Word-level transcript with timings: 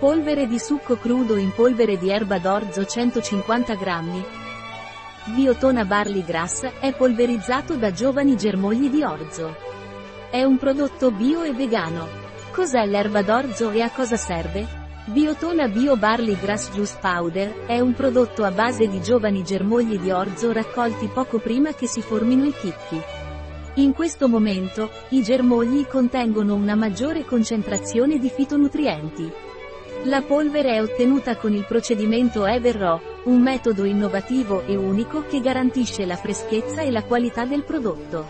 Polvere 0.00 0.46
di 0.46 0.58
succo 0.58 0.96
crudo 0.96 1.36
in 1.36 1.52
polvere 1.52 1.98
di 1.98 2.08
erba 2.08 2.38
d'orzo 2.38 2.86
150 2.86 3.74
grammi. 3.74 4.24
Biotona 5.34 5.84
Barley 5.84 6.24
Grass 6.24 6.62
è 6.80 6.94
polverizzato 6.94 7.76
da 7.76 7.92
giovani 7.92 8.34
germogli 8.34 8.88
di 8.88 9.02
orzo. 9.02 9.54
È 10.30 10.42
un 10.42 10.56
prodotto 10.56 11.10
bio 11.10 11.42
e 11.42 11.52
vegano. 11.52 12.08
Cos'è 12.50 12.86
l'erba 12.86 13.20
d'orzo 13.20 13.72
e 13.72 13.82
a 13.82 13.90
cosa 13.90 14.16
serve? 14.16 14.66
Biotona 15.04 15.68
Bio 15.68 15.98
Barley 15.98 16.38
Grass 16.40 16.70
Juice 16.72 16.96
Powder 16.98 17.66
è 17.66 17.78
un 17.80 17.92
prodotto 17.92 18.42
a 18.44 18.50
base 18.50 18.88
di 18.88 19.02
giovani 19.02 19.44
germogli 19.44 19.98
di 19.98 20.10
orzo 20.10 20.50
raccolti 20.50 21.10
poco 21.12 21.40
prima 21.40 21.74
che 21.74 21.86
si 21.86 22.00
formino 22.00 22.46
i 22.46 22.54
chicchi. 22.54 22.98
In 23.74 23.92
questo 23.92 24.28
momento, 24.28 24.90
i 25.10 25.22
germogli 25.22 25.86
contengono 25.86 26.54
una 26.54 26.74
maggiore 26.74 27.26
concentrazione 27.26 28.18
di 28.18 28.30
fitonutrienti. 28.30 29.48
La 30.04 30.22
polvere 30.22 30.76
è 30.76 30.80
ottenuta 30.80 31.36
con 31.36 31.52
il 31.52 31.66
procedimento 31.66 32.46
Ever 32.46 32.74
Raw, 32.74 33.00
un 33.24 33.42
metodo 33.42 33.84
innovativo 33.84 34.64
e 34.66 34.74
unico 34.74 35.26
che 35.26 35.40
garantisce 35.40 36.06
la 36.06 36.16
freschezza 36.16 36.80
e 36.80 36.90
la 36.90 37.04
qualità 37.04 37.44
del 37.44 37.64
prodotto. 37.64 38.24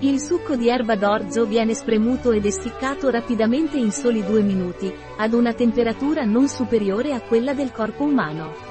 Il 0.00 0.20
succo 0.20 0.56
di 0.56 0.68
erba 0.68 0.96
d'orzo 0.96 1.46
viene 1.46 1.72
spremuto 1.72 2.32
ed 2.32 2.44
essiccato 2.44 3.08
rapidamente 3.08 3.78
in 3.78 3.92
soli 3.92 4.22
due 4.22 4.42
minuti, 4.42 4.92
ad 5.16 5.32
una 5.32 5.54
temperatura 5.54 6.24
non 6.24 6.48
superiore 6.48 7.14
a 7.14 7.20
quella 7.22 7.54
del 7.54 7.72
corpo 7.72 8.04
umano. 8.04 8.69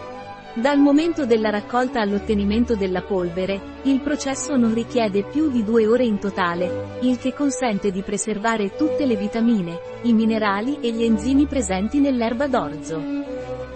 Dal 0.56 0.80
momento 0.80 1.28
della 1.28 1.52
raccolta 1.52 2.02
all'ottenimento 2.02 2.76
della 2.76 3.04
polvere, 3.04 3.78
il 3.84 4.02
processo 4.02 4.58
non 4.58 4.74
richiede 4.74 5.24
più 5.24 5.52
di 5.52 5.64
due 5.64 5.86
ore 5.86 6.06
in 6.06 6.18
totale, 6.18 6.98
il 7.02 7.20
che 7.20 7.34
consente 7.34 7.92
di 7.92 8.02
preservare 8.02 8.76
tutte 8.76 9.06
le 9.06 9.16
vitamine, 9.16 9.80
i 10.02 10.14
minerali 10.14 10.80
e 10.82 10.92
gli 10.92 11.04
enzimi 11.04 11.46
presenti 11.46 12.00
nell'erba 12.00 12.48
d'orzo. 12.48 13.00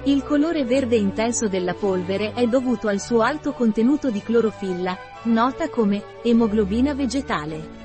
Il 0.05 0.23
colore 0.23 0.65
verde 0.65 0.95
intenso 0.95 1.47
della 1.47 1.75
polvere 1.75 2.33
è 2.33 2.47
dovuto 2.47 2.87
al 2.87 2.99
suo 2.99 3.21
alto 3.21 3.53
contenuto 3.53 4.09
di 4.09 4.21
clorofilla, 4.21 4.97
nota 5.25 5.69
come 5.69 6.01
emoglobina 6.23 6.95
vegetale. 6.95 7.81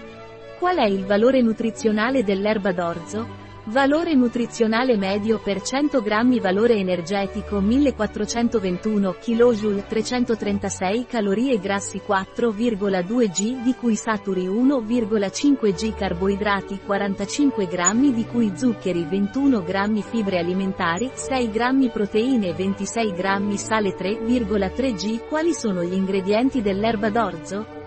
Qual 0.58 0.76
è 0.76 0.86
il 0.86 1.04
valore 1.04 1.42
nutrizionale 1.42 2.24
dell'erba 2.24 2.72
d'orzo? 2.72 3.47
Valore 3.70 4.14
nutrizionale 4.14 4.96
medio 4.96 5.38
per 5.40 5.60
100 5.60 6.00
grammi 6.00 6.40
Valore 6.40 6.76
energetico 6.76 7.60
1421 7.60 9.16
kJ 9.20 9.84
336 9.86 11.04
calorie 11.06 11.58
grassi 11.58 12.00
4,2 12.00 13.30
g 13.30 13.62
di 13.62 13.74
cui 13.74 13.94
saturi 13.94 14.46
1,5 14.46 15.74
g 15.74 15.94
carboidrati 15.94 16.80
45 16.80 17.66
grammi 17.66 18.14
di 18.14 18.24
cui 18.24 18.52
zuccheri 18.56 19.04
21 19.04 19.62
grammi 19.62 20.00
fibre 20.00 20.38
alimentari 20.38 21.10
6 21.12 21.50
grammi 21.50 21.90
proteine 21.90 22.54
26 22.54 23.12
grammi 23.12 23.58
sale 23.58 23.94
3,3 23.94 24.94
g 24.94 25.28
Quali 25.28 25.52
sono 25.52 25.82
gli 25.82 25.92
ingredienti 25.92 26.62
dell'erba 26.62 27.10
d'orzo? 27.10 27.77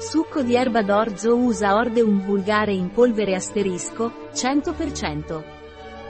Succo 0.00 0.40
di 0.40 0.56
erba 0.56 0.80
d'orzo 0.80 1.36
usa 1.36 1.74
Ordeum 1.76 2.24
vulgare 2.24 2.72
in 2.72 2.90
polvere 2.90 3.34
asterisco, 3.34 4.30
100%. 4.32 5.42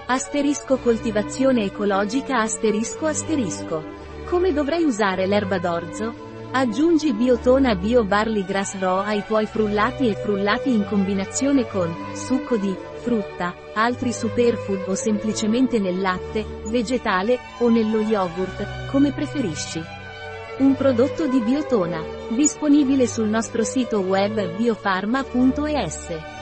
Asterisco 0.06 0.76
coltivazione 0.76 1.64
ecologica 1.64 2.38
asterisco 2.38 3.06
asterisco. 3.06 3.82
Come 4.26 4.52
dovrei 4.52 4.84
usare 4.84 5.26
l'erba 5.26 5.58
d'orzo? 5.58 6.28
Aggiungi 6.52 7.12
biotona 7.12 7.74
bio 7.74 8.04
barley 8.04 8.44
grass 8.44 8.78
raw 8.78 8.98
ai 8.98 9.24
tuoi 9.26 9.46
frullati 9.46 10.08
e 10.08 10.14
frullati 10.14 10.72
in 10.72 10.86
combinazione 10.86 11.66
con 11.66 11.92
succo 12.14 12.56
di 12.56 12.72
frutta, 13.00 13.56
altri 13.74 14.12
superfood 14.12 14.84
o 14.86 14.94
semplicemente 14.94 15.80
nel 15.80 16.00
latte, 16.00 16.46
vegetale 16.66 17.40
o 17.58 17.68
nello 17.68 17.98
yogurt, 17.98 18.88
come 18.88 19.10
preferisci. 19.10 19.98
Un 20.60 20.74
prodotto 20.74 21.26
di 21.26 21.40
Biotona. 21.40 22.04
Disponibile 22.28 23.06
sul 23.06 23.28
nostro 23.28 23.64
sito 23.64 24.00
web 24.00 24.56
biofarma.es. 24.56 26.39